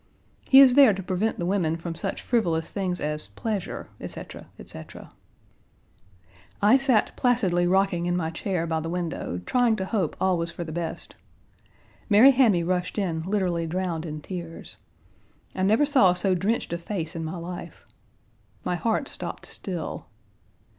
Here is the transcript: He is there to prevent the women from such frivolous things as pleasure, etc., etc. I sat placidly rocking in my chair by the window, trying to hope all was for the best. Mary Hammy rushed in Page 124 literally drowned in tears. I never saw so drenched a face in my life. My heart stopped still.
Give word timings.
He 0.49 0.61
is 0.61 0.73
there 0.73 0.95
to 0.95 1.03
prevent 1.03 1.37
the 1.37 1.45
women 1.45 1.77
from 1.77 1.93
such 1.93 2.23
frivolous 2.23 2.71
things 2.71 2.99
as 2.99 3.27
pleasure, 3.27 3.89
etc., 3.99 4.47
etc. 4.57 5.11
I 6.59 6.79
sat 6.79 7.15
placidly 7.15 7.67
rocking 7.67 8.07
in 8.07 8.17
my 8.17 8.31
chair 8.31 8.65
by 8.65 8.79
the 8.79 8.89
window, 8.89 9.41
trying 9.45 9.75
to 9.75 9.85
hope 9.85 10.15
all 10.19 10.39
was 10.39 10.51
for 10.51 10.63
the 10.63 10.71
best. 10.71 11.15
Mary 12.09 12.31
Hammy 12.31 12.63
rushed 12.63 12.97
in 12.97 13.21
Page 13.21 13.27
124 13.27 13.31
literally 13.31 13.67
drowned 13.67 14.05
in 14.07 14.21
tears. 14.21 14.77
I 15.53 15.61
never 15.61 15.85
saw 15.85 16.13
so 16.13 16.33
drenched 16.33 16.73
a 16.73 16.79
face 16.79 17.15
in 17.15 17.23
my 17.23 17.37
life. 17.37 17.85
My 18.63 18.77
heart 18.77 19.07
stopped 19.07 19.45
still. 19.45 20.07